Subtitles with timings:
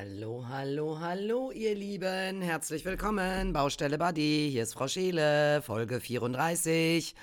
[0.00, 2.40] Hallo, hallo, hallo, ihr Lieben.
[2.40, 3.52] Herzlich willkommen.
[3.52, 4.48] Baustelle Buddy.
[4.50, 7.14] Hier ist Frau Scheele, Folge 34.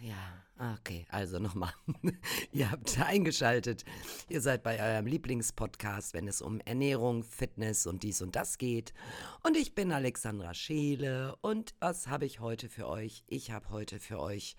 [0.00, 1.72] Ja, okay, also nochmal.
[2.52, 3.84] ihr habt eingeschaltet.
[4.28, 8.94] Ihr seid bei eurem Lieblingspodcast, wenn es um Ernährung, Fitness und dies und das geht.
[9.42, 11.34] Und ich bin Alexandra Scheele.
[11.40, 13.24] Und was habe ich heute für euch?
[13.26, 14.54] Ich habe heute für euch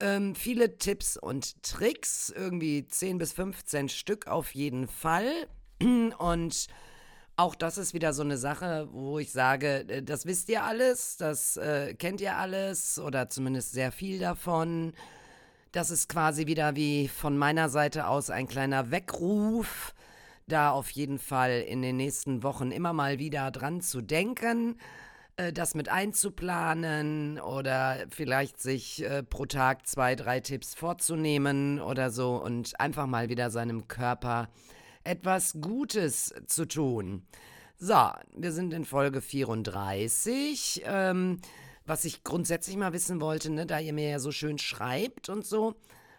[0.00, 5.48] ähm, viele Tipps und Tricks, irgendwie 10 bis 15 Stück auf jeden Fall.
[6.18, 6.66] Und
[7.36, 11.16] auch das ist wieder so eine Sache, wo ich sage, äh, das wisst ihr alles,
[11.16, 14.92] das äh, kennt ihr alles oder zumindest sehr viel davon.
[15.72, 19.94] Das ist quasi wieder wie von meiner Seite aus ein kleiner Weckruf,
[20.46, 24.76] da auf jeden Fall in den nächsten Wochen immer mal wieder dran zu denken
[25.36, 32.10] äh, das mit einzuplanen oder vielleicht sich äh, pro Tag zwei, drei Tipps vorzunehmen oder
[32.10, 34.48] so und einfach mal wieder seinem Körper
[35.04, 37.26] etwas Gutes zu tun.
[37.78, 40.82] So, wir sind in Folge 34.
[40.84, 41.40] Ähm,
[41.84, 45.44] was ich grundsätzlich mal wissen wollte, ne, da ihr mir ja so schön schreibt und
[45.44, 45.74] so,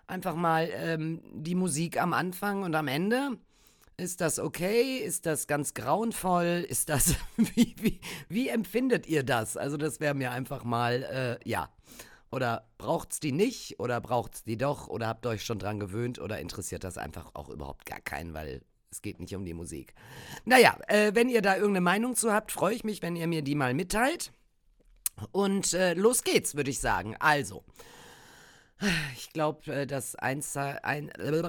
[0.08, 3.38] einfach mal ähm, die Musik am Anfang und am Ende.
[3.96, 4.98] Ist das okay?
[4.98, 6.66] Ist das ganz grauenvoll?
[6.68, 9.56] Ist das, wie, wie, wie empfindet ihr das?
[9.56, 11.04] Also das wäre mir einfach mal,
[11.44, 11.70] äh, ja.
[12.32, 13.80] Oder braucht's die nicht?
[13.80, 14.88] Oder braucht's die doch?
[14.88, 16.20] Oder habt ihr euch schon dran gewöhnt?
[16.20, 18.64] Oder interessiert das einfach auch überhaupt gar keinen, weil
[18.94, 19.94] es geht nicht um die Musik.
[20.46, 23.42] Naja, äh, wenn ihr da irgendeine Meinung zu habt, freue ich mich, wenn ihr mir
[23.42, 24.32] die mal mitteilt.
[25.32, 27.16] Und äh, los geht's, würde ich sagen.
[27.20, 27.64] Also,
[29.16, 30.44] ich glaube, äh, das, ein,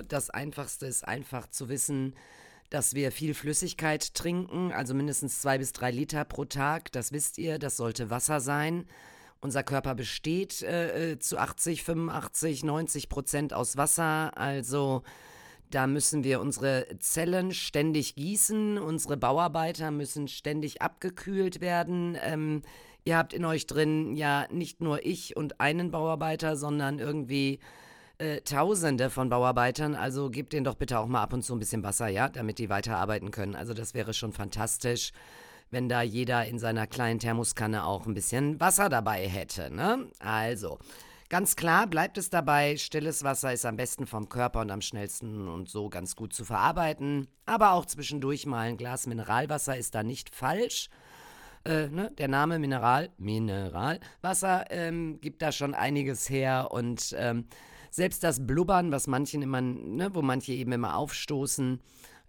[0.09, 2.14] das Einfachste ist einfach zu wissen,
[2.70, 6.91] dass wir viel Flüssigkeit trinken, also mindestens zwei bis drei Liter pro Tag.
[6.92, 8.86] Das wisst ihr, das sollte Wasser sein.
[9.41, 14.36] Unser Körper besteht äh, äh zu 80, 85, 90 Prozent aus Wasser.
[14.39, 15.03] Also
[15.70, 18.79] da müssen wir unsere Zellen ständig gießen.
[18.79, 22.17] Unsere Bauarbeiter müssen ständig abgekühlt werden.
[22.23, 22.63] Ähm,
[23.05, 27.58] ihr habt in euch drin ja nicht nur ich und einen Bauarbeiter, sondern irgendwie
[28.19, 29.95] äh, Tausende von Bauarbeitern.
[29.95, 32.58] Also gebt denen doch bitte auch mal ab und zu ein bisschen Wasser, ja, damit
[32.58, 33.57] die weiterarbeiten können.
[33.57, 35.13] Also das wäre schon fantastisch,
[35.70, 39.74] wenn da jeder in seiner kleinen Thermoskanne auch ein bisschen Wasser dabei hätte.
[39.74, 40.07] Ne?
[40.20, 40.79] Also.
[41.34, 45.48] Ganz klar bleibt es dabei, stilles Wasser ist am besten vom Körper und am schnellsten
[45.48, 47.27] und so ganz gut zu verarbeiten.
[47.45, 50.90] Aber auch zwischendurch mal ein Glas Mineralwasser ist da nicht falsch.
[51.64, 57.46] Äh, ne, der Name Mineral, Mineralwasser ähm, gibt da schon einiges her und ähm,
[57.90, 61.80] selbst das Blubbern, was manchen immer, ne, wo manche eben immer aufstoßen,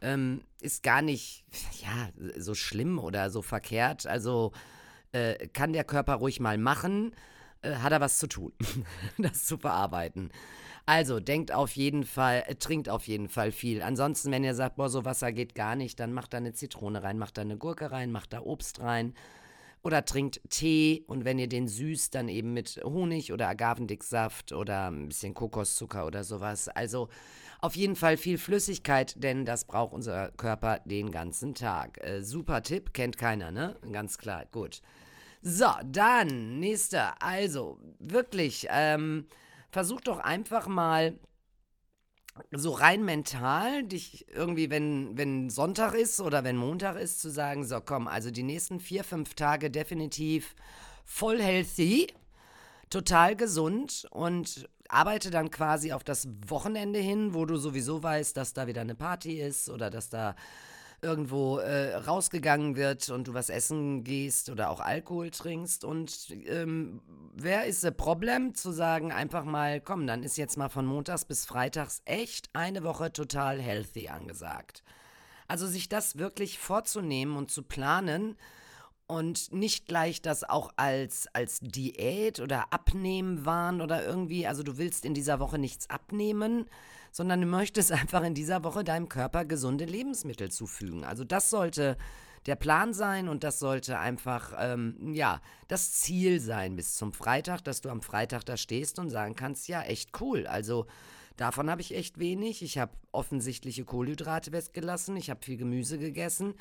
[0.01, 1.45] ähm, ist gar nicht,
[1.83, 2.09] ja,
[2.41, 4.07] so schlimm oder so verkehrt.
[4.07, 4.51] Also
[5.11, 7.13] äh, kann der Körper ruhig mal machen,
[7.65, 8.53] äh, hat er was zu tun,
[9.17, 10.29] das zu verarbeiten.
[10.85, 13.81] Also denkt auf jeden Fall, äh, trinkt auf jeden Fall viel.
[13.81, 17.01] Ansonsten, wenn ihr sagt, boah, so Wasser geht gar nicht, dann macht da eine Zitrone
[17.01, 19.15] rein, macht da eine Gurke rein, macht da Obst rein.
[19.81, 24.89] Oder trinkt Tee und wenn ihr den süßt, dann eben mit Honig oder Agavendicksaft oder
[24.89, 26.69] ein bisschen Kokoszucker oder sowas.
[26.69, 27.07] Also
[27.61, 32.03] auf jeden Fall viel Flüssigkeit, denn das braucht unser Körper den ganzen Tag.
[32.03, 33.75] Äh, super Tipp, kennt keiner, ne?
[33.91, 34.81] Ganz klar, gut.
[35.47, 37.22] So, dann, nächster.
[37.22, 39.28] Also, wirklich, ähm,
[39.69, 41.19] versuch doch einfach mal
[42.50, 47.63] so rein mental, dich irgendwie, wenn, wenn Sonntag ist oder wenn Montag ist, zu sagen,
[47.63, 50.56] so komm, also die nächsten vier, fünf Tage definitiv
[51.06, 52.07] voll healthy,
[52.89, 58.53] total gesund und arbeite dann quasi auf das Wochenende hin, wo du sowieso weißt, dass
[58.53, 60.35] da wieder eine Party ist oder dass da
[61.05, 65.85] irgendwo äh, rausgegangen wird und du was essen gehst oder auch Alkohol trinkst.
[65.85, 66.99] Und ähm,
[67.35, 71.23] wer ist das Problem zu sagen, einfach mal, komm, dann ist jetzt mal von Montags
[71.23, 74.83] bis Freitags echt eine Woche total healthy angesagt.
[75.47, 78.35] Also sich das wirklich vorzunehmen und zu planen
[79.07, 84.80] und nicht gleich das auch als, als Diät oder Abnehmen waren oder irgendwie, also du
[84.80, 86.65] willst in dieser Woche nichts abnehmen,
[87.15, 91.06] sondern du möchtest einfach in dieser Woche deinem Körper gesunde Lebensmittel zufügen.
[91.06, 91.95] Also das sollte
[92.45, 95.39] der Plan sein und das sollte einfach, ähm, ja,
[95.69, 99.69] das Ziel sein bis zum Freitag, dass du am Freitag da stehst und sagen kannst,
[99.69, 100.45] ja, echt cool.
[100.45, 100.88] Also
[101.38, 102.62] davon habe ich echt wenig.
[102.62, 106.53] Ich habe offensichtliche Kohlenhydrate weggelassen, ich habe viel Gemüse gegessen.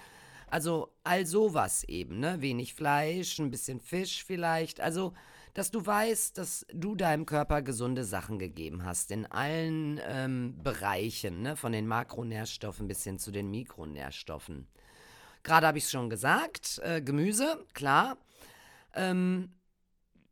[0.47, 2.41] Also all sowas eben, ne?
[2.41, 4.81] Wenig Fleisch, ein bisschen Fisch vielleicht.
[4.81, 5.15] Also
[5.55, 11.43] dass du weißt, dass du deinem Körper gesunde Sachen gegeben hast in allen ähm, Bereichen,
[11.43, 11.57] ne?
[11.57, 14.67] von den Makronährstoffen bis hin zu den Mikronährstoffen.
[15.45, 18.19] Gerade habe ich es schon gesagt, äh, Gemüse, klar.
[18.95, 19.53] Ähm,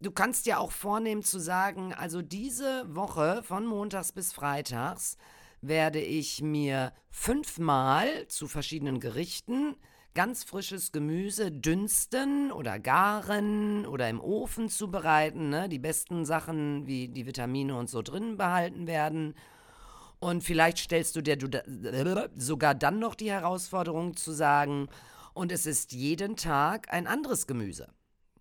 [0.01, 5.17] du kannst ja auch vornehmen zu sagen, also diese Woche von Montags bis Freitags
[5.61, 9.77] werde ich mir fünfmal zu verschiedenen Gerichten
[10.15, 15.49] ganz frisches Gemüse dünsten oder garen oder im Ofen zubereiten.
[15.49, 15.69] Ne?
[15.69, 19.35] Die besten Sachen wie die Vitamine und so drin behalten werden.
[20.21, 21.37] Und vielleicht stellst du dir
[22.37, 24.89] sogar dann noch die Herausforderung zu sagen,
[25.35, 27.89] und es ist jeden Tag ein anderes Gemüse.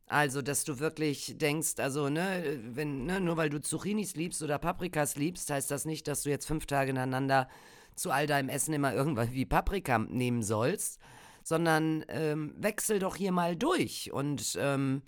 [0.07, 4.59] Also, dass du wirklich denkst, also, ne, wenn, ne, nur weil du Zucchinis liebst oder
[4.59, 7.47] Paprikas liebst, heißt das nicht, dass du jetzt fünf Tage ineinander
[7.95, 10.99] zu all deinem Essen immer irgendwas wie Paprika nehmen sollst,
[11.43, 14.11] sondern ähm, wechsel doch hier mal durch.
[14.11, 15.01] Und ähm,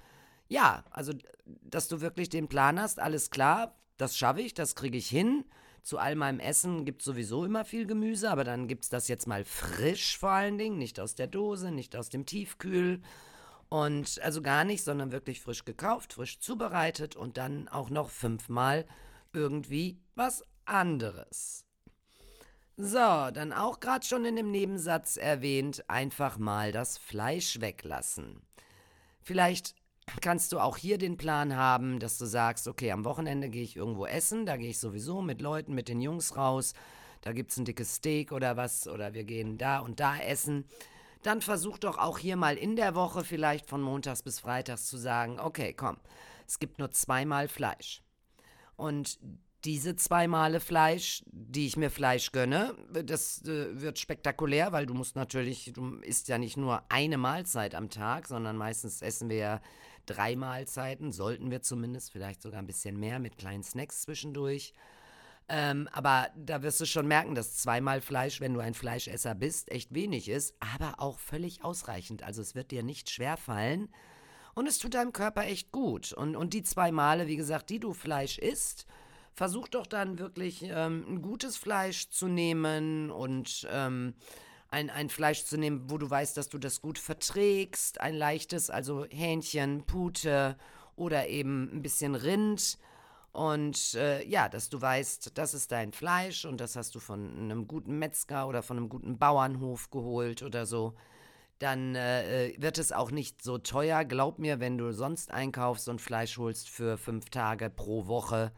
[0.48, 1.14] ja, also,
[1.46, 5.46] dass du wirklich den Plan hast, alles klar, das schaffe ich, das kriege ich hin.
[5.82, 9.10] Zu all meinem Essen gibt es sowieso immer viel Gemüse, aber dann gibt es das
[9.10, 13.02] jetzt mal frisch vor allen Dingen, nicht aus der Dose, nicht aus dem Tiefkühl.
[13.68, 18.86] Und also gar nicht, sondern wirklich frisch gekauft, frisch zubereitet und dann auch noch fünfmal
[19.34, 21.66] irgendwie was anderes.
[22.76, 28.42] So, dann auch gerade schon in dem Nebensatz erwähnt, einfach mal das Fleisch weglassen.
[29.22, 29.76] Vielleicht
[30.22, 33.76] kannst du auch hier den Plan haben, dass du sagst, okay, am Wochenende gehe ich
[33.76, 36.74] irgendwo essen, da gehe ich sowieso mit Leuten, mit den Jungs raus,
[37.22, 40.66] da gibt es ein dickes Steak oder was, oder wir gehen da und da essen.
[41.22, 44.98] Dann versuch doch auch hier mal in der Woche vielleicht von Montags bis Freitags zu
[44.98, 45.98] sagen, okay, komm,
[46.48, 48.02] es gibt nur zweimal Fleisch.
[48.76, 49.20] Und
[49.66, 54.94] diese zwei Male Fleisch, die ich mir Fleisch gönne, das äh, wird spektakulär, weil du
[54.94, 59.38] musst natürlich, du isst ja nicht nur eine Mahlzeit am Tag, sondern meistens essen wir
[59.38, 59.62] ja
[60.06, 64.74] drei Mahlzeiten, sollten wir zumindest, vielleicht sogar ein bisschen mehr mit kleinen Snacks zwischendurch.
[65.50, 69.72] Ähm, aber da wirst du schon merken, dass zweimal Fleisch, wenn du ein Fleischesser bist,
[69.72, 72.24] echt wenig ist, aber auch völlig ausreichend.
[72.24, 73.90] Also es wird dir nicht schwer fallen
[74.56, 76.14] und es tut deinem Körper echt gut.
[76.14, 78.86] Und, und die zwei Male, wie gesagt, die du Fleisch isst,
[79.34, 84.14] versuch doch dann wirklich ähm, ein gutes Fleisch zu nehmen und ähm,
[84.70, 88.02] ein, ein Fleisch zu nehmen, wo du weißt, dass du das gut verträgst.
[88.02, 90.58] Ein leichtes, also Hähnchen, Pute
[90.96, 92.78] oder eben ein bisschen Rind.
[93.32, 97.36] Und äh, ja, dass du weißt, das ist dein Fleisch und das hast du von
[97.36, 100.94] einem guten Metzger oder von einem guten Bauernhof geholt oder so.
[101.58, 104.06] Dann äh, äh wird es auch nicht so teuer.
[104.06, 108.52] Glaub mir, wenn du sonst einkaufst und Fleisch holst für fünf Tage pro Woche,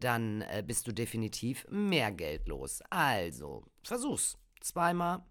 [0.00, 2.82] dann äh, bist du definitiv mehr Geld los.
[2.90, 4.38] Also, versuch's.
[4.60, 5.22] Zweimal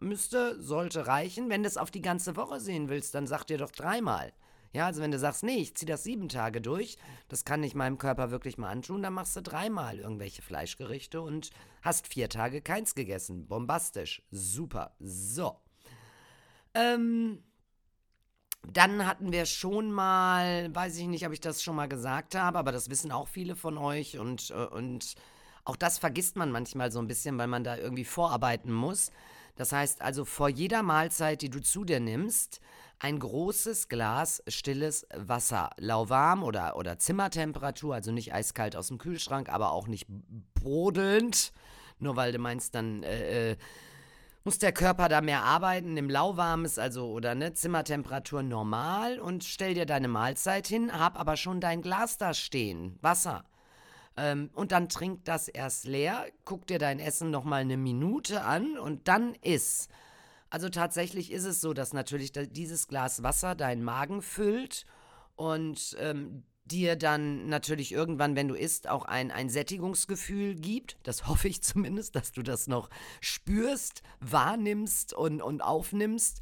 [0.00, 1.48] müsste, sollte reichen.
[1.50, 4.32] Wenn du es auf die ganze Woche sehen willst, dann sag dir doch dreimal.
[4.72, 7.74] Ja, also wenn du sagst, nee, ich ziehe das sieben Tage durch, das kann ich
[7.74, 11.50] meinem Körper wirklich mal antun, dann machst du dreimal irgendwelche Fleischgerichte und
[11.80, 13.46] hast vier Tage keins gegessen.
[13.46, 14.22] Bombastisch.
[14.30, 14.94] Super.
[14.98, 15.56] So.
[16.74, 17.42] Ähm,
[18.72, 22.58] dann hatten wir schon mal, weiß ich nicht, ob ich das schon mal gesagt habe,
[22.58, 25.14] aber das wissen auch viele von euch und, äh, und
[25.64, 29.10] auch das vergisst man manchmal so ein bisschen, weil man da irgendwie vorarbeiten muss.
[29.56, 32.60] Das heißt also, vor jeder Mahlzeit, die du zu dir nimmst,
[32.98, 39.48] ein großes Glas stilles Wasser, lauwarm oder, oder Zimmertemperatur, also nicht eiskalt aus dem Kühlschrank,
[39.48, 40.06] aber auch nicht
[40.54, 41.52] brodelnd,
[41.98, 43.56] nur weil du meinst, dann äh, äh
[44.46, 49.74] muss der Körper da mehr arbeiten, im lauwarmes, also oder ne, Zimmertemperatur normal und stell
[49.74, 53.42] dir deine Mahlzeit hin, hab aber schon dein Glas da stehen, Wasser.
[54.16, 58.78] Ähm, und dann trink das erst leer, guck dir dein Essen nochmal eine Minute an
[58.78, 59.88] und dann iss.
[60.48, 64.86] Also tatsächlich ist es so, dass natürlich dieses Glas Wasser deinen Magen füllt
[65.34, 70.96] und ähm, dir dann natürlich irgendwann, wenn du isst, auch ein, ein Sättigungsgefühl gibt.
[71.02, 76.40] Das hoffe ich zumindest, dass du das noch spürst, wahrnimmst und, und aufnimmst.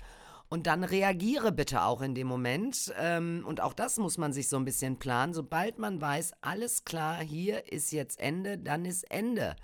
[0.49, 2.93] Und dann reagiere bitte auch in dem Moment.
[2.99, 5.35] Ähm, und auch das muss man sich so ein bisschen planen.
[5.35, 9.57] Sobald man weiß, alles klar, hier ist jetzt Ende, dann ist Ende.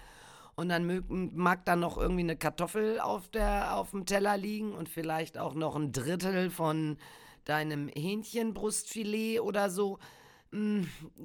[0.57, 4.88] Und dann mag, dann noch irgendwie eine Kartoffel auf, der, auf dem Teller liegen und
[4.88, 6.99] vielleicht auch noch ein Drittel von
[7.45, 9.99] deinem Hähnchenbrustfilet oder so.
[10.52, 10.83] Mm,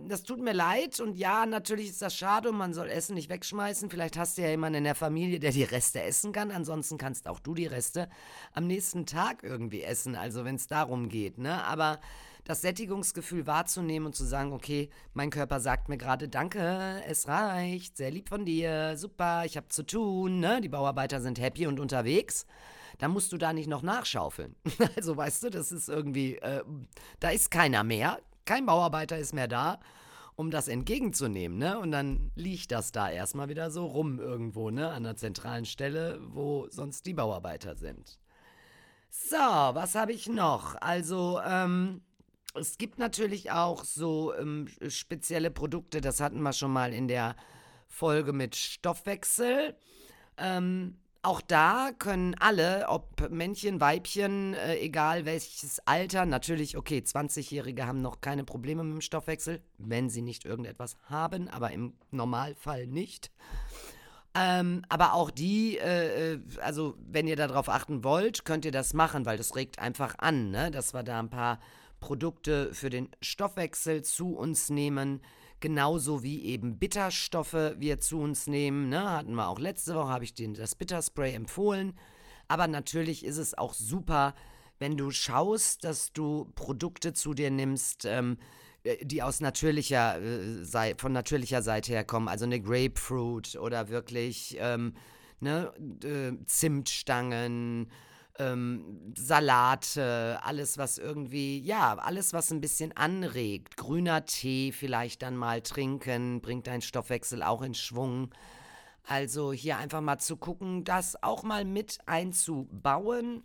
[0.07, 3.29] das tut mir leid und ja, natürlich ist das schade und man soll Essen nicht
[3.29, 3.89] wegschmeißen.
[3.89, 6.51] Vielleicht hast du ja jemanden in der Familie, der die Reste essen kann.
[6.51, 8.07] Ansonsten kannst auch du die Reste
[8.53, 11.39] am nächsten Tag irgendwie essen, also wenn es darum geht.
[11.39, 11.63] Ne?
[11.65, 11.99] Aber
[12.43, 17.97] das Sättigungsgefühl wahrzunehmen und zu sagen, okay, mein Körper sagt mir gerade, danke, es reicht,
[17.97, 20.61] sehr lieb von dir, super, ich habe zu tun, ne?
[20.61, 22.45] die Bauarbeiter sind happy und unterwegs
[22.97, 24.55] dann musst du da nicht noch nachschaufeln.
[24.95, 26.63] Also weißt du, das ist irgendwie, äh,
[27.19, 29.79] da ist keiner mehr, kein Bauarbeiter ist mehr da,
[30.35, 31.79] um das entgegenzunehmen, ne?
[31.79, 34.91] Und dann liegt das da erstmal wieder so rum irgendwo, ne?
[34.91, 38.19] An der zentralen Stelle, wo sonst die Bauarbeiter sind.
[39.09, 40.75] So, was habe ich noch?
[40.81, 42.01] Also, ähm,
[42.53, 47.35] es gibt natürlich auch so ähm, spezielle Produkte, das hatten wir schon mal in der
[47.87, 49.75] Folge mit Stoffwechsel.
[50.37, 57.87] Ähm, auch da können alle, ob Männchen, Weibchen, äh, egal welches Alter, natürlich, okay, 20-Jährige
[57.87, 62.87] haben noch keine Probleme mit dem Stoffwechsel, wenn sie nicht irgendetwas haben, aber im Normalfall
[62.87, 63.31] nicht.
[64.35, 68.93] Ähm, aber auch die, äh, äh also wenn ihr darauf achten wollt, könnt ihr das
[68.93, 70.71] machen, weil das regt einfach an, ne?
[70.71, 71.59] dass wir da ein paar
[72.01, 75.21] Produkte für den Stoffwechsel zu uns nehmen
[75.65, 78.87] genauso wie eben Bitterstoffe wir zu uns nehmen.
[78.87, 79.09] Ne?
[79.09, 81.97] Hatten wir auch letzte Woche, habe ich den, das Bitterspray empfohlen.
[82.47, 84.35] Aber natürlich ist es auch super,
[84.77, 88.37] wenn du schaust, dass du Produkte zu dir nimmst, ähm,
[88.83, 92.29] äh, die aus natürlicher, äh, von natürlicher Seite herkommen.
[92.29, 94.93] Also eine Grapefruit oder wirklich ähm,
[95.39, 97.89] ne, äh, Zimtstangen
[98.39, 103.77] ähm, Salate, alles, was irgendwie, ja, alles, was ein bisschen anregt.
[103.77, 108.33] Grüner Tee vielleicht dann mal trinken, bringt deinen Stoffwechsel auch in Schwung.
[109.07, 113.43] Also hier einfach mal zu gucken, das auch mal mit einzubauen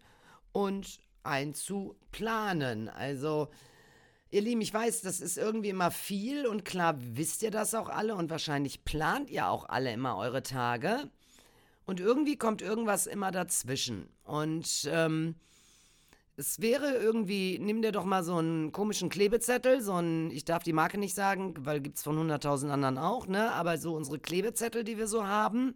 [0.52, 2.88] und einzuplanen.
[2.88, 3.49] Also,
[4.30, 7.90] ihr Lieben, ich weiß, das ist irgendwie immer viel und klar wisst ihr das auch
[7.90, 11.11] alle und wahrscheinlich plant ihr auch alle immer eure Tage.
[11.90, 14.09] Und irgendwie kommt irgendwas immer dazwischen.
[14.23, 15.35] Und ähm,
[16.37, 20.62] es wäre irgendwie, nimm dir doch mal so einen komischen Klebezettel, so einen, ich darf
[20.62, 23.50] die Marke nicht sagen, weil gibt es von 100.000 anderen auch, ne?
[23.54, 25.75] Aber so unsere Klebezettel, die wir so haben.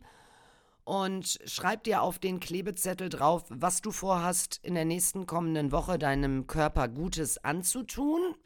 [0.84, 5.98] Und schreib dir auf den Klebezettel drauf, was du vorhast, in der nächsten kommenden Woche
[5.98, 8.36] deinem Körper Gutes anzutun.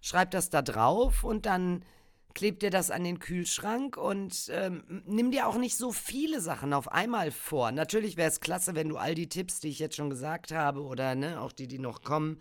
[0.00, 1.84] Schreib das da drauf und dann
[2.38, 6.72] kleb dir das an den Kühlschrank und ähm, nimm dir auch nicht so viele Sachen
[6.72, 7.72] auf einmal vor.
[7.72, 10.82] Natürlich wäre es klasse, wenn du all die Tipps, die ich jetzt schon gesagt habe,
[10.82, 12.38] oder ne, auch die, die noch kommen,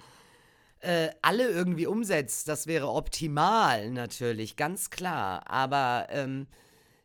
[0.81, 2.47] äh, alle irgendwie umsetzt.
[2.47, 5.49] Das wäre optimal, natürlich, ganz klar.
[5.49, 6.45] Aber ähm,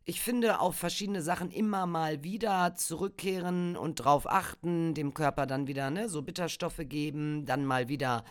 [0.05, 5.67] ich finde, auf verschiedene Sachen immer mal wieder zurückkehren und drauf achten, dem Körper dann
[5.67, 8.23] wieder ne, so Bitterstoffe geben, dann mal wieder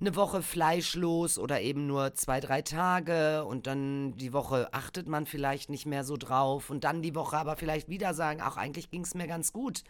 [0.00, 5.26] eine Woche fleischlos oder eben nur zwei, drei Tage und dann die Woche achtet man
[5.26, 8.90] vielleicht nicht mehr so drauf und dann die Woche aber vielleicht wieder sagen, ach, eigentlich
[8.90, 9.84] ging es mir ganz gut.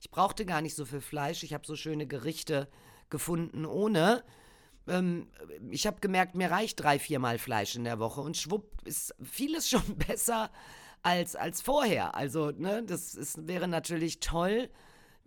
[0.00, 2.68] Ich brauchte gar nicht so viel Fleisch, ich habe so schöne Gerichte
[3.10, 4.22] gefunden ohne.
[4.86, 5.28] Ähm,
[5.70, 9.68] ich habe gemerkt, mir reicht drei, viermal Fleisch in der Woche und schwupp ist vieles
[9.70, 10.50] schon besser
[11.02, 12.14] als, als vorher.
[12.14, 14.68] Also, ne, das ist, wäre natürlich toll,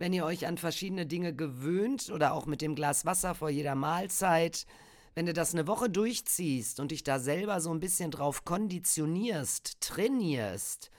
[0.00, 3.74] wenn ihr euch an verschiedene Dinge gewöhnt oder auch mit dem Glas Wasser vor jeder
[3.74, 4.66] Mahlzeit,
[5.14, 9.78] wenn du das eine Woche durchziehst und dich da selber so ein bisschen drauf konditionierst,
[9.82, 10.90] trainierst,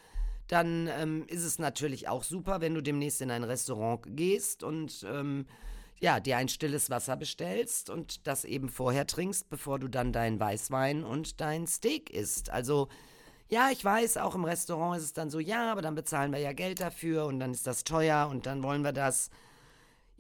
[0.48, 5.04] dann ähm, ist es natürlich auch super, wenn du demnächst in ein Restaurant gehst und
[5.10, 5.48] ähm,
[6.00, 10.40] ja, dir ein stilles Wasser bestellst und das eben vorher trinkst, bevor du dann dein
[10.40, 12.52] Weißwein und dein Steak isst.
[12.52, 12.88] Also
[13.52, 16.40] ja, ich weiß, auch im Restaurant ist es dann so, ja, aber dann bezahlen wir
[16.40, 19.30] ja Geld dafür und dann ist das teuer und dann wollen wir das.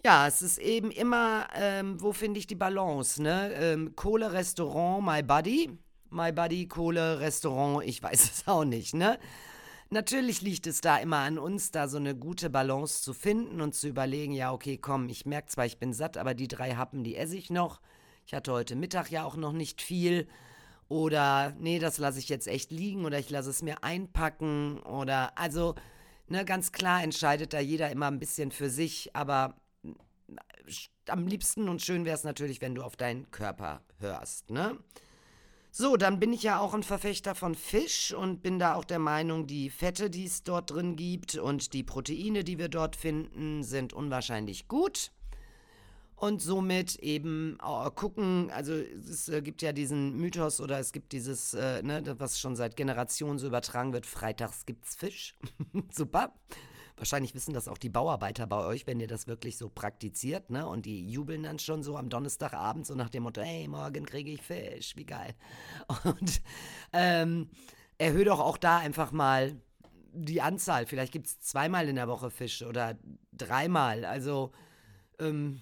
[0.04, 3.54] Ja, es ist eben immer, ähm, wo finde ich die Balance, ne?
[3.54, 5.78] Ähm, Kohle, Restaurant, My Buddy.
[6.10, 9.18] My Buddy, Kohle, Restaurant, ich weiß es auch nicht, ne?
[9.90, 13.76] Natürlich liegt es da immer an uns, da so eine gute Balance zu finden und
[13.76, 17.06] zu überlegen, ja, okay, komm, ich merke zwar, ich bin satt, aber die drei Happen,
[17.06, 17.80] die esse ich noch.
[18.26, 20.28] Ich hatte heute Mittag ja auch noch nicht viel.
[20.92, 25.38] Oder nee, das lasse ich jetzt echt liegen oder ich lasse es mir einpacken oder
[25.38, 25.74] also,
[26.28, 29.56] ne, ganz klar entscheidet da jeder immer ein bisschen für sich, aber
[29.86, 29.92] äh,
[31.08, 34.78] am liebsten und schön wäre es natürlich, wenn du auf deinen Körper hörst, ne?
[35.72, 39.00] So, dann bin ich ja auch ein Verfechter von Fisch und bin da auch der
[39.00, 43.64] Meinung, die Fette, die es dort drin gibt und die Proteine, die wir dort finden,
[43.64, 45.14] sind unwahrscheinlich gut
[46.22, 51.14] und somit eben äh, gucken, also es äh, gibt ja diesen Mythos oder es gibt
[51.14, 55.36] dieses, äh, ne, was schon seit Generationen so übertragen wird, freitags gibt's Fisch.
[55.92, 56.36] Super.
[56.96, 60.68] Wahrscheinlich wissen das auch die Bauarbeiter bei euch, wenn ihr das wirklich so praktiziert, ne?
[60.68, 64.30] Und die jubeln dann schon so am Donnerstagabend so nach dem Motto, hey, morgen kriege
[64.30, 65.34] ich Fisch, wie geil.
[66.04, 66.42] Und
[66.94, 67.50] ähm,
[67.98, 69.60] erhöht doch auch da einfach mal
[70.14, 70.86] die Anzahl.
[70.86, 72.96] Vielleicht gibt es zweimal in der Woche Fisch oder
[73.34, 74.06] dreimal.
[74.06, 74.52] Also,
[75.18, 75.62] ähm,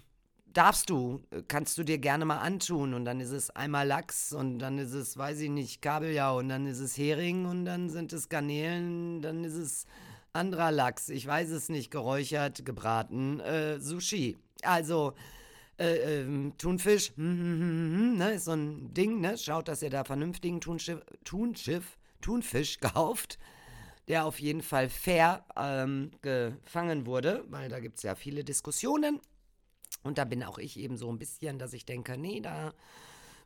[0.53, 2.93] darfst du, kannst du dir gerne mal antun.
[2.93, 6.49] Und dann ist es einmal Lachs und dann ist es, weiß ich nicht, Kabeljau und
[6.49, 9.85] dann ist es Hering und dann sind es Garnelen, dann ist es
[10.33, 14.37] anderer Lachs, ich weiß es nicht, geräuchert, gebraten, äh, Sushi.
[14.61, 15.13] Also,
[15.79, 19.37] äh, äh, Thunfisch, hm, hm, hm, ne, ist so ein Ding, ne?
[19.37, 23.39] Schaut, dass ihr da vernünftigen Thunschiff, Thunschiff, Thunfisch kauft,
[24.07, 29.21] der auf jeden Fall fair ähm, gefangen wurde, weil da gibt es ja viele Diskussionen.
[30.03, 32.73] Und da bin auch ich eben so ein bisschen, dass ich denke, nee, da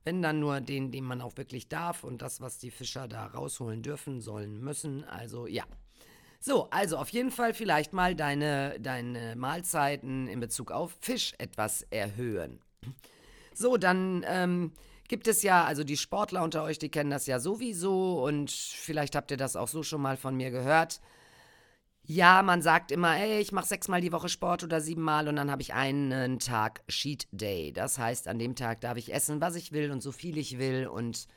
[0.05, 3.25] Wenn dann nur den, den man auch wirklich darf und das, was die Fischer da
[3.27, 5.05] rausholen dürfen, sollen, müssen.
[5.05, 5.63] Also ja.
[6.41, 11.83] So, also auf jeden Fall vielleicht mal deine, deine Mahlzeiten in Bezug auf Fisch etwas
[11.83, 12.59] erhöhen.
[13.53, 14.73] So, dann ähm,
[15.07, 19.15] gibt es ja, also die Sportler unter euch, die kennen das ja sowieso und vielleicht
[19.15, 20.99] habt ihr das auch so schon mal von mir gehört.
[22.05, 25.49] Ja, man sagt immer, ey, ich mache sechsmal die Woche Sport oder siebenmal und dann
[25.49, 27.71] habe ich einen Tag Cheat Day.
[27.71, 30.59] Das heißt, an dem Tag darf ich essen, was ich will und so viel ich
[30.59, 30.85] will.
[30.87, 31.27] Und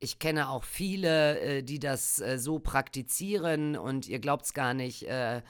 [0.00, 4.74] ich kenne auch viele, äh, die das äh, so praktizieren und ihr glaubt es gar
[4.74, 5.04] nicht.
[5.04, 5.42] Äh,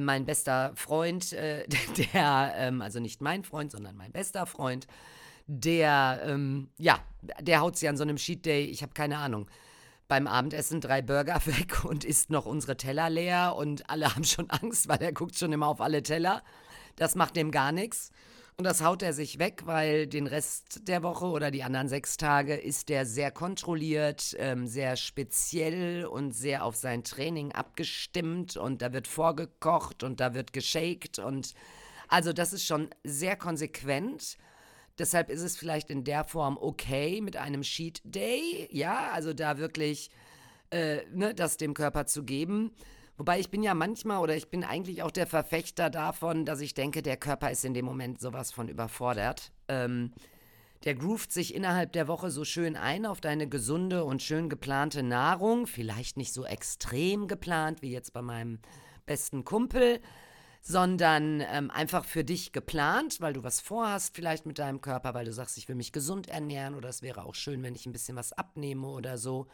[0.00, 4.86] mein bester Freund, der, ähm, also nicht mein Freund, sondern mein bester Freund,
[5.46, 7.00] der, ähm, ja,
[7.40, 9.48] der haut sich an so einem Cheat Day, ich habe keine Ahnung
[10.08, 14.50] beim Abendessen drei Burger weg und isst noch unsere Teller leer und alle haben schon
[14.50, 16.42] Angst, weil er guckt schon immer auf alle Teller.
[16.96, 18.10] Das macht dem gar nichts.
[18.56, 22.16] Und das haut er sich weg, weil den Rest der Woche oder die anderen sechs
[22.16, 28.82] Tage ist der sehr kontrolliert, ähm, sehr speziell und sehr auf sein Training abgestimmt und
[28.82, 31.54] da wird vorgekocht und da wird geshakt und
[32.08, 34.38] also das ist schon sehr konsequent.
[34.98, 39.58] Deshalb ist es vielleicht in der Form okay mit einem Cheat Day, ja, also da
[39.58, 40.10] wirklich
[40.70, 42.72] äh, ne, das dem Körper zu geben.
[43.16, 46.74] Wobei ich bin ja manchmal oder ich bin eigentlich auch der Verfechter davon, dass ich
[46.74, 49.52] denke, der Körper ist in dem Moment sowas von überfordert.
[49.66, 50.12] Ähm,
[50.84, 55.02] der groovt sich innerhalb der Woche so schön ein auf deine gesunde und schön geplante
[55.02, 55.66] Nahrung.
[55.66, 58.60] Vielleicht nicht so extrem geplant wie jetzt bei meinem
[59.04, 60.00] besten Kumpel,
[60.68, 65.24] sondern ähm, einfach für dich geplant, weil du was vorhast vielleicht mit deinem Körper, weil
[65.24, 67.92] du sagst, ich will mich gesund ernähren oder es wäre auch schön, wenn ich ein
[67.92, 69.46] bisschen was abnehme oder so.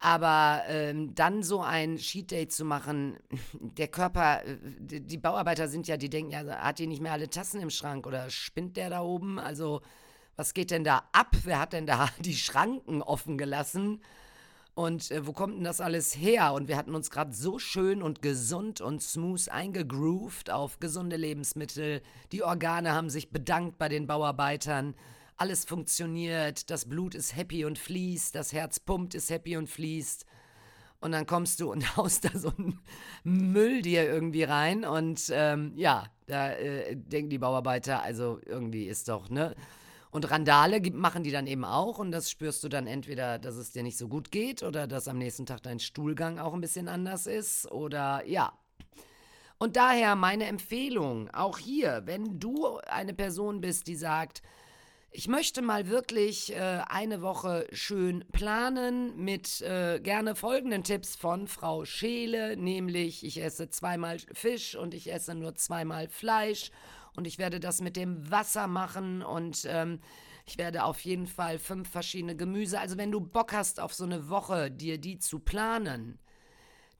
[0.00, 3.16] Aber ähm, dann so ein Cheat Day zu machen,
[3.52, 4.56] der Körper, äh,
[5.00, 8.04] die Bauarbeiter sind ja, die denken ja, hat die nicht mehr alle Tassen im Schrank
[8.04, 9.38] oder spinnt der da oben?
[9.38, 9.82] Also,
[10.34, 11.36] was geht denn da ab?
[11.44, 14.02] Wer hat denn da die Schranken offen gelassen?
[14.78, 16.52] Und äh, wo kommt denn das alles her?
[16.52, 22.00] Und wir hatten uns gerade so schön und gesund und smooth eingegroovt auf gesunde Lebensmittel.
[22.30, 24.94] Die Organe haben sich bedankt bei den Bauarbeitern.
[25.36, 26.70] Alles funktioniert.
[26.70, 28.36] Das Blut ist happy und fließt.
[28.36, 30.24] Das Herz pumpt, ist happy und fließt.
[31.00, 32.78] Und dann kommst du und haust da so einen
[33.24, 34.84] Müll dir irgendwie rein.
[34.84, 39.56] Und ähm, ja, da äh, denken die Bauarbeiter, also irgendwie ist doch, ne?
[40.10, 43.72] Und Randale machen die dann eben auch und das spürst du dann entweder, dass es
[43.72, 46.88] dir nicht so gut geht oder dass am nächsten Tag dein Stuhlgang auch ein bisschen
[46.88, 48.52] anders ist oder ja.
[49.58, 54.40] Und daher meine Empfehlung, auch hier, wenn du eine Person bist, die sagt,
[55.10, 61.48] ich möchte mal wirklich äh, eine Woche schön planen mit äh, gerne folgenden Tipps von
[61.48, 66.70] Frau Scheele, nämlich ich esse zweimal Fisch und ich esse nur zweimal Fleisch
[67.18, 69.98] und ich werde das mit dem Wasser machen und ähm,
[70.46, 72.78] ich werde auf jeden Fall fünf verschiedene Gemüse.
[72.78, 76.20] Also wenn du Bock hast auf so eine Woche, dir die zu planen,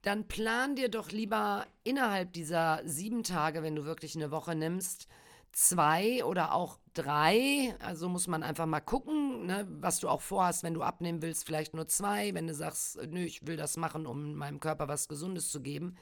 [0.02, 5.07] dann plan dir doch lieber innerhalb dieser sieben Tage, wenn du wirklich eine Woche nimmst,
[5.52, 7.76] zwei oder auch drei.
[7.78, 11.46] Also muss man einfach mal gucken, ne, was du auch vorhast, wenn du abnehmen willst,
[11.46, 12.35] vielleicht nur zwei.
[12.35, 15.96] Wenn du sagst, nö, ich will das machen, um meinem Körper was Gesundes zu geben,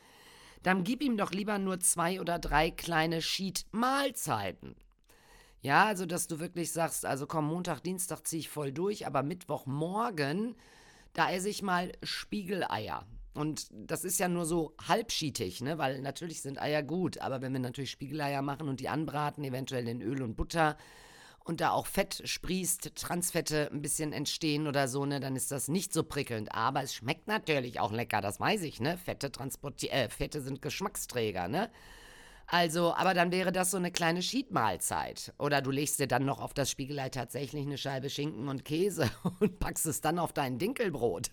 [0.63, 4.77] dann gib ihm doch lieber nur zwei oder drei kleine Sheet-Mahlzeiten.
[5.61, 9.23] Ja, also dass du wirklich sagst, also komm, Montag, Dienstag ziehe ich voll durch, aber
[9.23, 10.55] Mittwochmorgen,
[11.13, 13.07] da esse ich mal Spiegeleier.
[13.35, 15.77] Und das ist ja nur so halbschietig, ne?
[15.77, 19.87] Weil natürlich sind Eier gut, aber wenn wir natürlich Spiegeleier machen und die anbraten, eventuell
[19.89, 20.77] in Öl und Butter,
[21.47, 25.69] und da auch Fett sprießt, Transfette ein bisschen entstehen oder so, ne, dann ist das
[25.69, 26.53] nicht so prickelnd.
[26.53, 28.99] Aber es schmeckt natürlich auch lecker, das weiß ich, ne?
[28.99, 31.71] Fette transportieren, äh, Fette sind Geschmacksträger, ne?
[32.49, 35.35] Also, aber dann wäre das so eine kleine Sheet-Mahlzeit.
[35.39, 39.11] Oder du legst dir dann noch auf das Spiegelei tatsächlich eine Scheibe Schinken und Käse
[39.41, 41.31] und packst es dann auf dein Dinkelbrot.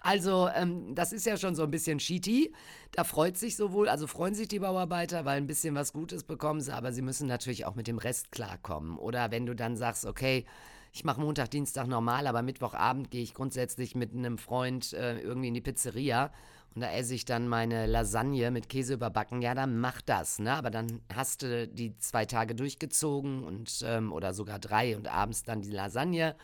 [0.00, 2.52] Also, ähm, das ist ja schon so ein bisschen Sheety.
[2.92, 6.60] Da freut sich sowohl, also freuen sich die Bauarbeiter, weil ein bisschen was Gutes bekommen
[6.60, 8.98] sie, aber sie müssen natürlich auch mit dem Rest klarkommen.
[8.98, 10.44] Oder wenn du dann sagst, okay,
[10.92, 15.48] ich mache Montag, Dienstag normal, aber Mittwochabend gehe ich grundsätzlich mit einem Freund äh, irgendwie
[15.48, 16.30] in die Pizzeria
[16.74, 20.54] und da esse ich dann meine Lasagne mit Käse überbacken, ja, dann mach das, ne?
[20.54, 25.42] Aber dann hast du die zwei Tage durchgezogen und ähm, oder sogar drei und abends
[25.42, 26.34] dann die Lasagne.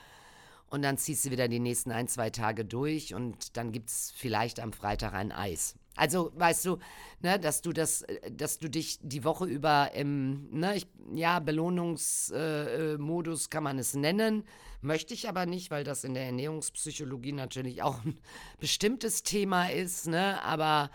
[0.71, 4.13] Und dann ziehst du wieder die nächsten ein, zwei Tage durch und dann gibt es
[4.15, 5.78] vielleicht am Freitag ein Eis.
[5.99, 6.79] Also, weißt du,
[7.23, 13.47] ne, dass du das, dass du dich die Woche über im, ne, ich, ja, Belohnungsmodus
[13.47, 14.45] äh, kann man es nennen,
[14.81, 18.17] möchte ich aber nicht, weil das in der Ernährungspsychologie natürlich auch ein
[18.61, 20.91] bestimmtes Thema ist, ne, aber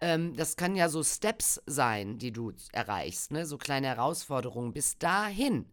[0.00, 4.98] ähm, das kann ja so Steps sein, die du erreichst, ne, so kleine Herausforderungen bis
[4.98, 5.64] dahin.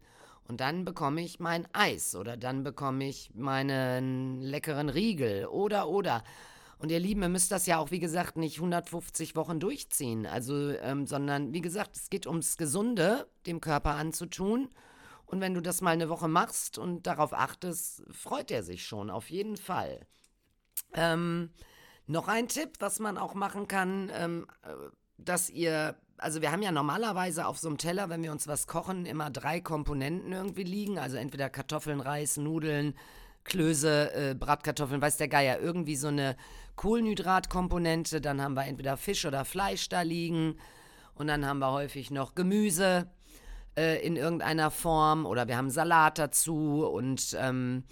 [0.48, 6.24] Und dann bekomme ich mein Eis oder dann bekomme ich meinen leckeren Riegel oder oder.
[6.80, 10.24] Und ihr Lieben, ihr müsst das ja auch, wie gesagt, nicht 150 Wochen durchziehen.
[10.26, 14.70] Also, ähm, sondern wie gesagt, es geht ums Gesunde, dem Körper anzutun.
[15.26, 19.10] Und wenn du das mal eine Woche machst und darauf achtest, freut er sich schon,
[19.10, 20.06] auf jeden Fall.
[20.94, 21.50] Ähm,
[22.06, 24.72] noch ein Tipp, was man auch machen kann, ähm, äh,
[25.18, 28.66] dass ihr also wir haben ja normalerweise auf so einem Teller, wenn wir uns was
[28.66, 30.98] kochen, immer drei Komponenten irgendwie liegen.
[30.98, 32.94] Also entweder Kartoffeln, Reis, Nudeln,
[33.44, 36.36] Klöße, äh, Bratkartoffeln, weiß der Geier, irgendwie so eine
[36.80, 38.22] Kohlenhydratkomponente.
[38.22, 40.56] Dann haben wir entweder Fisch oder Fleisch da liegen.
[41.14, 43.06] Und dann haben wir häufig noch Gemüse
[43.76, 45.26] äh, in irgendeiner Form.
[45.26, 47.84] Oder wir haben Salat dazu und ähm,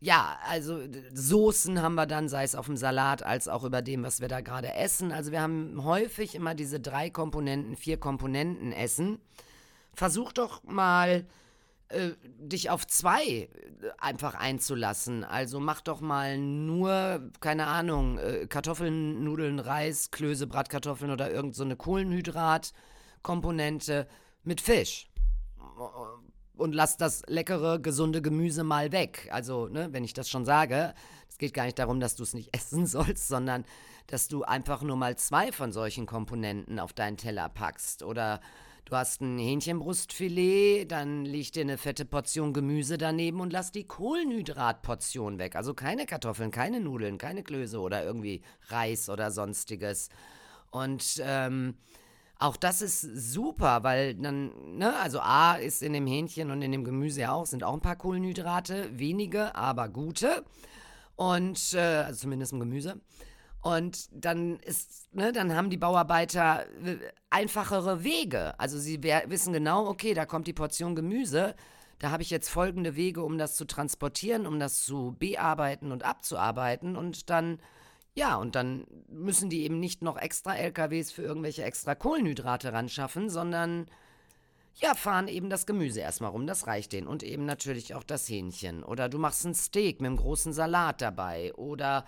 [0.00, 0.80] ja, also
[1.14, 4.26] Soßen haben wir dann, sei es auf dem Salat als auch über dem, was wir
[4.26, 5.12] da gerade essen.
[5.12, 9.20] Also wir haben häufig immer diese drei Komponenten, vier Komponenten essen.
[9.94, 11.24] Versuch doch mal
[11.88, 13.48] äh, dich auf zwei äh,
[13.98, 15.24] einfach einzulassen.
[15.24, 21.54] Also mach doch mal nur, keine Ahnung, äh, Kartoffeln, Nudeln, Reis, Klöße, Bratkartoffeln oder irgend
[21.54, 24.06] so Kohlenhydratkomponente
[24.44, 25.08] mit Fisch
[26.58, 29.28] und lass das leckere, gesunde Gemüse mal weg.
[29.32, 30.94] Also, ne, wenn ich das schon sage,
[31.28, 33.64] es geht gar nicht darum, dass du es nicht essen sollst, sondern
[34.08, 38.02] dass du einfach nur mal zwei von solchen Komponenten auf deinen Teller packst.
[38.02, 38.40] Oder
[38.88, 43.84] du hast ein Hähnchenbrustfilet, dann liegt dir eine fette Portion Gemüse daneben und lass die
[43.84, 45.56] Kohlenhydratportion weg.
[45.56, 50.08] Also keine Kartoffeln, keine Nudeln, keine Klöße oder irgendwie Reis oder sonstiges.
[50.70, 51.74] Und ähm,
[52.38, 56.72] auch das ist super, weil dann, ne, also A ist in dem Hähnchen und in
[56.72, 60.44] dem Gemüse ja auch, sind auch ein paar Kohlenhydrate, wenige, aber gute.
[61.16, 63.00] Und, äh, also zumindest im Gemüse.
[63.60, 66.98] Und dann ist, ne, dann haben die Bauarbeiter äh,
[67.30, 68.58] einfachere Wege.
[68.58, 71.54] Also sie wissen genau, okay, da kommt die Portion Gemüse.
[71.98, 76.04] Da habe ich jetzt folgende Wege, um das zu transportieren, um das zu bearbeiten und
[76.04, 76.96] abzuarbeiten.
[76.96, 77.58] Und dann
[78.18, 82.88] ja, und dann müssen die eben nicht noch extra LKWs für irgendwelche extra Kohlenhydrate ran
[82.88, 83.86] schaffen, sondern
[84.74, 87.06] ja, fahren eben das Gemüse erstmal rum, das reicht denen.
[87.06, 88.82] Und eben natürlich auch das Hähnchen.
[88.82, 91.54] Oder du machst ein Steak mit einem großen Salat dabei.
[91.54, 92.04] Oder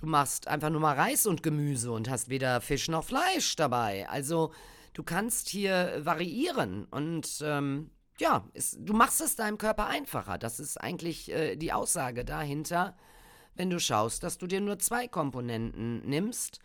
[0.00, 4.08] du machst einfach nur mal Reis und Gemüse und hast weder Fisch noch Fleisch dabei.
[4.08, 4.52] Also
[4.94, 10.38] du kannst hier variieren und ähm, ja, es, du machst es deinem Körper einfacher.
[10.38, 12.96] Das ist eigentlich äh, die Aussage dahinter
[13.60, 16.60] wenn du schaust, dass du dir nur zwei Komponenten nimmst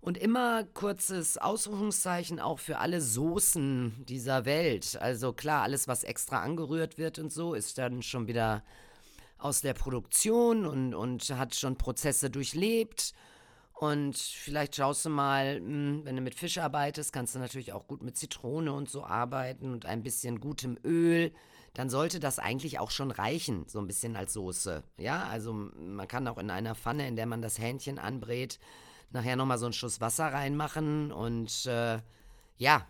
[0.00, 4.98] und immer kurzes Ausrufungszeichen auch für alle Soßen dieser Welt.
[5.00, 8.64] Also klar, alles, was extra angerührt wird und so, ist dann schon wieder
[9.44, 13.12] aus der Produktion und, und hat schon Prozesse durchlebt.
[13.74, 17.86] Und vielleicht schaust du mal, hm, wenn du mit Fisch arbeitest, kannst du natürlich auch
[17.86, 21.32] gut mit Zitrone und so arbeiten und ein bisschen gutem Öl
[21.74, 24.84] dann sollte das eigentlich auch schon reichen, so ein bisschen als Soße.
[24.96, 28.60] Ja, also man kann auch in einer Pfanne, in der man das Hähnchen anbrät,
[29.10, 31.98] nachher nochmal so einen Schuss Wasser reinmachen und äh,
[32.58, 32.86] ja,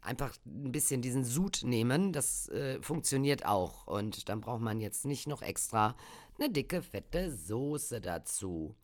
[0.00, 2.12] einfach ein bisschen diesen Sud nehmen.
[2.12, 3.86] Das äh, funktioniert auch.
[3.86, 5.96] Und dann braucht man jetzt nicht noch extra
[6.38, 8.74] eine dicke, fette Soße dazu.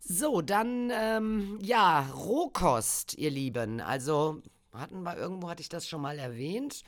[0.00, 3.80] So, dann, ähm, ja, Rohkost, ihr Lieben.
[3.80, 4.40] Also,
[4.72, 6.84] hatten wir irgendwo, hatte ich das schon mal erwähnt.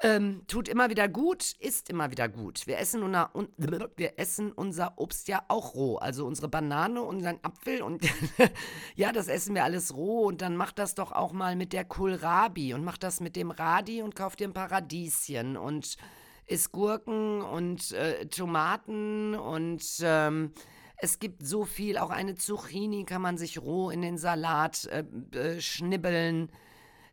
[0.00, 2.66] Ähm, tut immer wieder gut, ist immer wieder gut.
[2.68, 3.48] Wir essen, unser, un,
[3.96, 5.96] wir essen unser Obst ja auch roh.
[5.96, 8.06] Also unsere Banane, unseren Apfel und
[8.94, 10.26] ja, das essen wir alles roh.
[10.26, 13.50] Und dann mach das doch auch mal mit der Kohlrabi und mach das mit dem
[13.50, 15.96] Radi und kauf dir ein paar Radieschen und
[16.46, 20.52] isst Gurken und äh, Tomaten und ähm,
[20.96, 21.98] es gibt so viel.
[21.98, 25.04] Auch eine Zucchini kann man sich roh in den Salat äh,
[25.36, 26.50] äh, schnibbeln.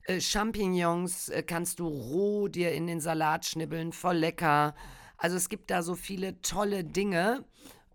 [0.05, 4.75] Äh, Champignons äh, kannst du roh dir in den Salat schnibbeln, voll lecker.
[5.17, 7.43] Also es gibt da so viele tolle Dinge.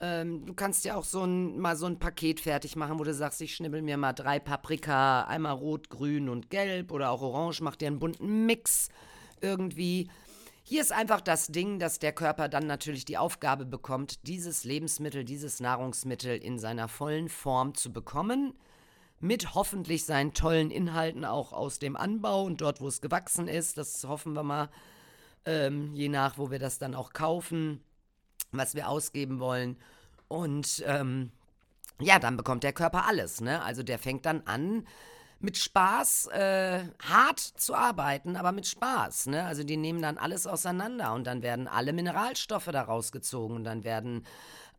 [0.01, 3.14] Ähm, du kannst ja auch so ein, mal so ein Paket fertig machen, wo du
[3.14, 7.61] sagst, ich schnibbel mir mal drei Paprika, einmal rot, grün und gelb oder auch orange,
[7.61, 8.88] mach dir einen bunten Mix
[9.40, 10.11] irgendwie.
[10.62, 15.25] Hier ist einfach das Ding, dass der Körper dann natürlich die Aufgabe bekommt, dieses Lebensmittel,
[15.25, 18.55] dieses Nahrungsmittel in seiner vollen Form zu bekommen
[19.20, 23.76] mit hoffentlich seinen tollen Inhalten auch aus dem Anbau und dort, wo es gewachsen ist.
[23.76, 24.70] Das hoffen wir mal,
[25.44, 27.83] ähm, je nach, wo wir das dann auch kaufen,
[28.50, 29.76] was wir ausgeben wollen.
[30.28, 31.33] Und ähm,
[32.00, 33.42] ja, dann bekommt der Körper alles.
[33.42, 33.62] Ne?
[33.62, 34.87] Also der fängt dann an,
[35.38, 39.26] mit Spaß äh, hart zu arbeiten, aber mit Spaß.
[39.26, 39.44] Ne?
[39.44, 43.85] Also die nehmen dann alles auseinander und dann werden alle Mineralstoffe daraus gezogen und dann
[43.85, 44.24] werden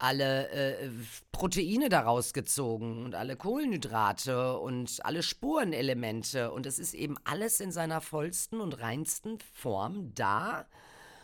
[0.02, 0.90] alle äh,
[1.32, 6.52] Proteine daraus gezogen und alle Kohlenhydrate und alle Spurenelemente.
[6.52, 10.66] Und es ist eben alles in seiner vollsten und reinsten Form da.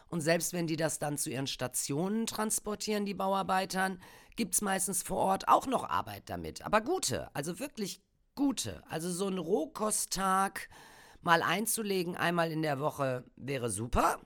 [0.10, 4.00] Und selbst wenn die das dann zu ihren Stationen transportieren, die Bauarbeitern,
[4.36, 6.64] gibt es meistens vor Ort auch noch Arbeit damit.
[6.64, 8.02] Aber gute, also wirklich
[8.36, 8.84] gute.
[8.90, 10.70] Also so ein Rohkosttag
[11.22, 14.20] mal einzulegen, einmal in der Woche, wäre super.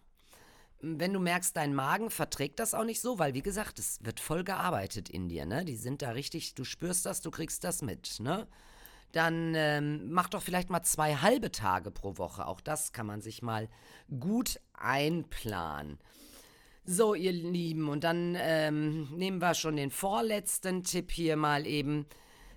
[0.84, 4.20] Wenn du merkst, dein Magen verträgt das auch nicht so, weil wie gesagt, es wird
[4.20, 5.64] voll gearbeitet in dir, ne?
[5.64, 8.48] Die sind da richtig, du spürst das, du kriegst das mit, ne?
[9.12, 12.48] Dann ähm, mach doch vielleicht mal zwei halbe Tage pro Woche.
[12.48, 13.70] Auch das kann man sich mal
[14.20, 16.00] gut einplanen.
[16.84, 22.08] So, ihr Lieben, und dann ähm, nehmen wir schon den vorletzten Tipp hier mal eben,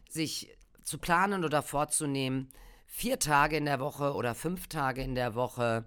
[0.09, 2.49] sich zu planen oder vorzunehmen,
[2.87, 5.85] vier Tage in der Woche oder fünf Tage in der Woche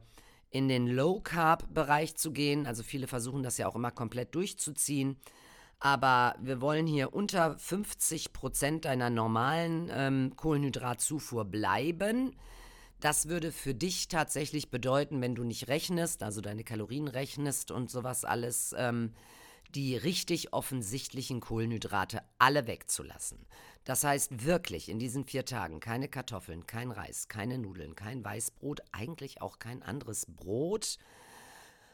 [0.49, 2.65] in den Low-Carb-Bereich zu gehen.
[2.65, 5.17] Also viele versuchen das ja auch immer komplett durchzuziehen.
[5.79, 12.36] Aber wir wollen hier unter 50 Prozent deiner normalen ähm, Kohlenhydratzufuhr bleiben.
[12.99, 17.91] Das würde für dich tatsächlich bedeuten, wenn du nicht rechnest, also deine Kalorien rechnest und
[17.91, 19.13] sowas alles, ähm,
[19.75, 23.45] die richtig offensichtlichen Kohlenhydrate alle wegzulassen.
[23.84, 28.82] Das heißt wirklich in diesen vier Tagen keine Kartoffeln, kein Reis, keine Nudeln, kein Weißbrot,
[28.91, 30.97] eigentlich auch kein anderes Brot.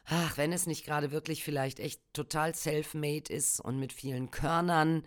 [0.06, 5.04] Ach, wenn es nicht gerade wirklich vielleicht echt total self-made ist und mit vielen Körnern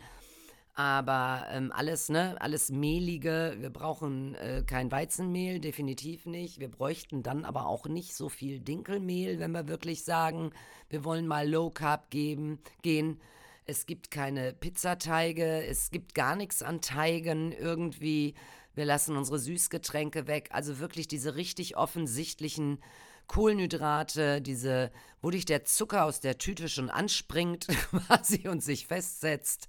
[0.76, 3.56] aber ähm, alles, ne, alles mehlige.
[3.58, 6.60] Wir brauchen äh, kein Weizenmehl, definitiv nicht.
[6.60, 10.50] Wir bräuchten dann aber auch nicht so viel Dinkelmehl, wenn wir wirklich sagen,
[10.90, 13.18] wir wollen mal Low Carb geben, gehen.
[13.64, 18.34] Es gibt keine Pizzateige, es gibt gar nichts an Teigen irgendwie.
[18.74, 20.50] Wir lassen unsere Süßgetränke weg.
[20.52, 22.82] Also wirklich diese richtig offensichtlichen
[23.28, 29.68] Kohlenhydrate, diese, wo dich der Zucker aus der Tüte schon anspringt, quasi und sich festsetzt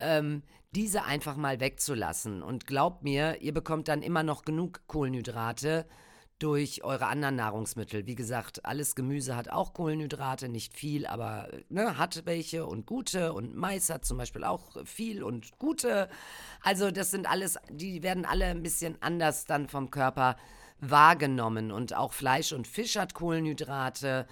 [0.00, 0.42] ähm,
[0.74, 2.42] diese einfach mal wegzulassen.
[2.42, 5.86] Und glaubt mir, ihr bekommt dann immer noch genug Kohlenhydrate
[6.38, 8.06] durch eure anderen Nahrungsmittel.
[8.06, 13.32] Wie gesagt, alles Gemüse hat auch Kohlenhydrate, nicht viel, aber ne, hat welche und gute.
[13.32, 16.08] Und Mais hat zum Beispiel auch viel und gute.
[16.62, 20.36] Also das sind alles, die werden alle ein bisschen anders dann vom Körper
[20.80, 21.72] wahrgenommen.
[21.72, 24.26] Und auch Fleisch und Fisch hat Kohlenhydrate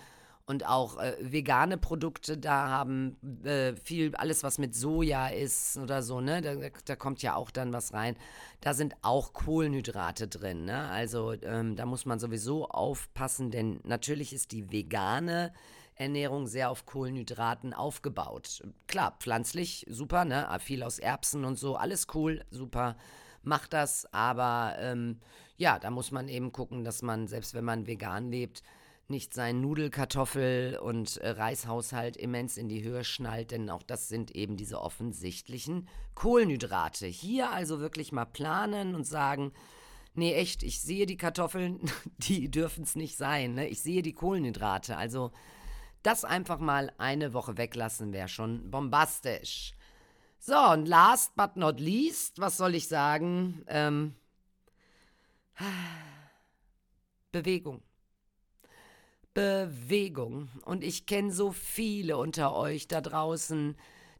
[0.46, 6.02] und auch äh, vegane Produkte da haben äh, viel, alles was mit Soja ist oder
[6.02, 6.54] so, ne, da,
[6.84, 8.16] da, kommt ja auch dann was rein.
[8.60, 14.32] Da sind auch Kohlenhydrate drin, ne, also ähm, da muss man sowieso aufpassen, denn natürlich
[14.32, 15.52] ist die vegane
[15.96, 18.62] Ernährung sehr auf Kohlenhydraten aufgebaut.
[18.86, 22.96] Klar, pflanzlich, super, ne, viel aus Erbsen und so, alles cool, super,
[23.42, 25.18] macht das, aber ähm,
[25.56, 28.62] ja, da muss man eben gucken, dass man, selbst wenn man vegan lebt,
[29.10, 34.30] nicht seinen Nudelkartoffel- und äh, Reishaushalt immens in die Höhe schnallt, denn auch das sind
[34.32, 37.06] eben diese offensichtlichen Kohlenhydrate.
[37.06, 39.52] Hier also wirklich mal planen und sagen,
[40.14, 41.80] nee, echt, ich sehe die Kartoffeln,
[42.18, 43.54] die dürfen es nicht sein.
[43.54, 43.68] Ne?
[43.68, 44.96] Ich sehe die Kohlenhydrate.
[44.96, 45.30] Also
[46.02, 49.74] das einfach mal eine Woche weglassen wäre schon bombastisch.
[50.38, 53.64] So, und last but not least, was soll ich sagen?
[53.66, 54.14] Ähm,
[57.32, 57.82] Bewegung.
[59.36, 60.48] Bewegung.
[60.64, 63.76] Und ich kenne so viele unter euch da draußen,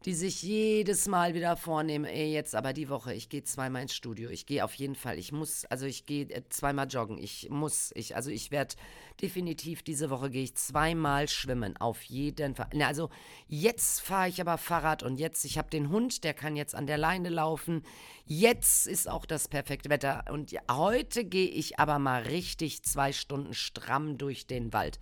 [0.06, 3.94] die sich jedes Mal wieder vornehmen, ey, jetzt aber die Woche, ich gehe zweimal ins
[3.94, 4.30] Studio.
[4.30, 5.18] Ich gehe auf jeden Fall.
[5.18, 7.18] Ich muss, also ich gehe äh, zweimal joggen.
[7.18, 8.76] Ich muss, ich, also ich werde
[9.20, 11.76] definitiv diese Woche gehe ich zweimal schwimmen.
[11.78, 12.68] Auf jeden Fall.
[12.72, 13.10] Na, also
[13.48, 16.86] jetzt fahre ich aber Fahrrad und jetzt, ich habe den Hund, der kann jetzt an
[16.86, 17.82] der Leine laufen.
[18.26, 20.24] Jetzt ist auch das perfekte Wetter.
[20.30, 25.00] Und heute gehe ich aber mal richtig zwei Stunden stramm durch den Wald.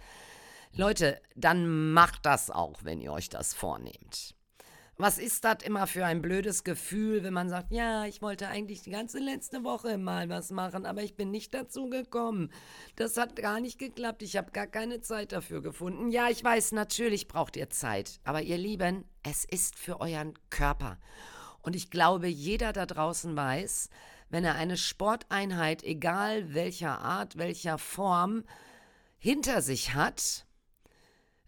[0.73, 4.35] Leute, dann macht das auch, wenn ihr euch das vornehmt.
[4.97, 8.83] Was ist das immer für ein blödes Gefühl, wenn man sagt, ja, ich wollte eigentlich
[8.83, 12.53] die ganze letzte Woche mal was machen, aber ich bin nicht dazu gekommen.
[12.95, 16.11] Das hat gar nicht geklappt, ich habe gar keine Zeit dafür gefunden.
[16.11, 20.99] Ja, ich weiß, natürlich braucht ihr Zeit, aber ihr Lieben, es ist für euren Körper.
[21.63, 23.89] Und ich glaube, jeder da draußen weiß,
[24.29, 28.45] wenn er eine Sporteinheit, egal welcher Art, welcher Form,
[29.19, 30.47] hinter sich hat,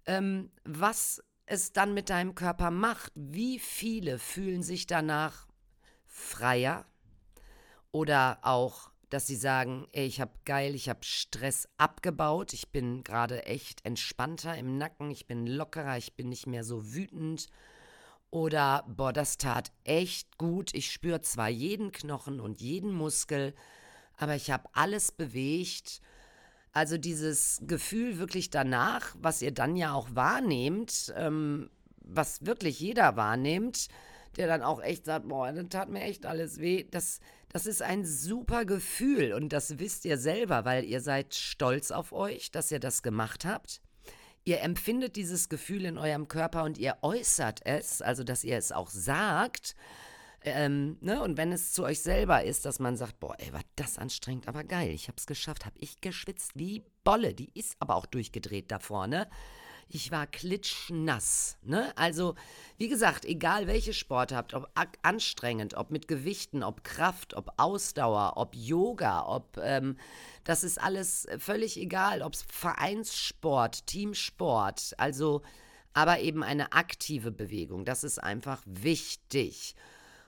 [0.07, 3.13] ähm, was es dann mit deinem Körper macht.
[3.15, 5.47] Wie viele fühlen sich danach
[6.05, 6.87] freier
[7.93, 13.05] oder auch, dass sie sagen, ey, ich habe geil, ich habe Stress abgebaut, ich bin
[13.05, 17.49] gerade echt entspannter im Nacken, ich bin lockerer, ich bin nicht mehr so wütend.
[18.31, 20.75] Oder, boah, das tat echt gut.
[20.75, 23.55] Ich spüre zwar jeden Knochen und jeden Muskel,
[24.17, 26.01] aber ich habe alles bewegt
[26.77, 33.17] also dieses Gefühl wirklich danach, was ihr dann ja auch wahrnehmt, ähm, was wirklich jeder
[33.17, 33.89] wahrnimmt,
[34.37, 37.81] der dann auch echt sagt, boah, das tat mir echt alles weh, das, das ist
[37.81, 42.71] ein super Gefühl und das wisst ihr selber, weil ihr seid stolz auf euch, dass
[42.71, 43.81] ihr das gemacht habt.
[44.45, 48.71] ihr empfindet dieses Gefühl in eurem Körper und ihr äußert es, also dass ihr es
[48.71, 49.75] auch sagt.
[50.47, 51.21] Ähm, ne?
[51.23, 54.47] Und wenn es zu euch selber ist, dass man sagt, boah, ey, war das anstrengend,
[54.47, 58.71] aber geil, ich hab's geschafft, hab ich geschwitzt wie Bolle, die ist aber auch durchgedreht
[58.71, 59.29] da vorne.
[59.89, 61.59] Ich war klitschnass.
[61.63, 61.93] Ne?
[61.97, 62.37] Also,
[62.77, 64.71] wie gesagt, egal welche Sport habt, ob
[65.03, 69.97] anstrengend, ob mit Gewichten, ob Kraft, ob Ausdauer, ob Yoga, ob ähm,
[70.45, 75.43] das ist alles völlig egal, ob es Vereinssport, Teamsport, also
[75.93, 77.85] aber eben eine aktive Bewegung.
[77.85, 79.75] Das ist einfach wichtig.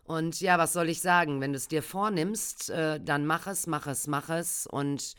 [0.09, 1.43] Und ja, was soll ich sagen?
[1.43, 5.15] Wenn du es dir vornimmst, äh, dann mach es, mach es, mach es und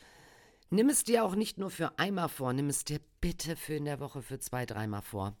[0.70, 3.84] nimm es dir auch nicht nur für einmal vor, nimm es dir bitte für in
[3.84, 5.36] der Woche für zwei, dreimal vor.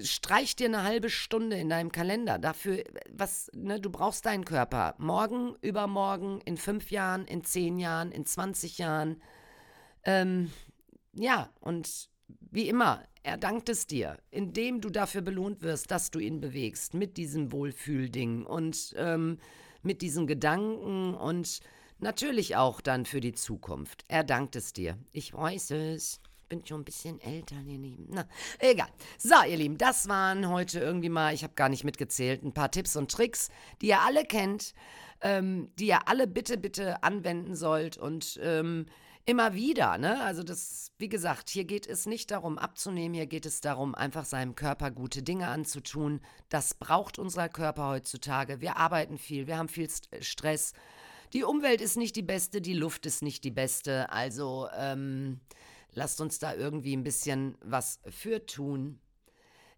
[0.00, 4.94] Streich dir eine halbe Stunde in deinem Kalender dafür, was, ne, du brauchst deinen Körper.
[4.98, 9.20] Morgen, übermorgen, in fünf Jahren, in zehn Jahren, in 20 Jahren.
[10.04, 10.52] Ähm,
[11.14, 12.11] ja, und
[12.50, 16.94] wie immer, er dankt es dir, indem du dafür belohnt wirst, dass du ihn bewegst,
[16.94, 19.38] mit diesem Wohlfühlding und ähm,
[19.82, 21.60] mit diesen Gedanken und
[21.98, 24.04] natürlich auch dann für die Zukunft.
[24.08, 24.98] Er dankt es dir.
[25.12, 26.20] Ich weiß es.
[26.48, 28.08] Bin schon ein bisschen älter, ihr Lieben.
[28.10, 28.26] Na,
[28.58, 28.88] egal.
[29.16, 32.70] So, ihr Lieben, das waren heute irgendwie mal, ich habe gar nicht mitgezählt, ein paar
[32.70, 33.48] Tipps und Tricks,
[33.80, 34.74] die ihr alle kennt,
[35.22, 38.84] ähm, die ihr alle bitte, bitte anwenden sollt und ähm,
[39.24, 40.22] immer wieder, ne?
[40.22, 44.24] Also das, wie gesagt, hier geht es nicht darum abzunehmen, hier geht es darum, einfach
[44.24, 46.20] seinem Körper gute Dinge anzutun.
[46.48, 48.60] Das braucht unser Körper heutzutage.
[48.60, 49.88] Wir arbeiten viel, wir haben viel
[50.20, 50.72] Stress.
[51.32, 54.10] Die Umwelt ist nicht die beste, die Luft ist nicht die beste.
[54.10, 55.40] Also ähm,
[55.92, 59.00] lasst uns da irgendwie ein bisschen was für tun.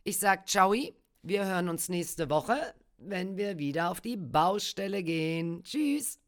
[0.02, 0.74] Ich sag ciao,
[1.22, 5.62] wir hören uns nächste Woche, wenn wir wieder auf die Baustelle gehen.
[5.62, 6.23] Tschüss.